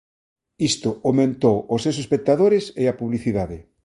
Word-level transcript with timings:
Isto 0.69 0.89
aumentou 1.07 1.57
os 1.73 1.83
seus 1.85 1.97
espectadores 2.03 2.65
e 2.81 2.83
a 2.87 2.97
publicidade. 3.01 3.57